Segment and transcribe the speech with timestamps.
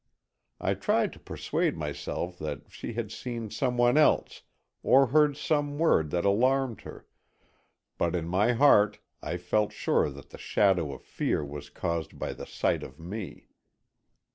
[0.59, 4.41] I tried to persuade myself that she had seen some one else
[4.81, 7.05] or heard some word that alarmed her,
[7.99, 12.33] but in my heart I felt sure that the shadow of fear was caused by
[12.33, 13.49] the sight of me.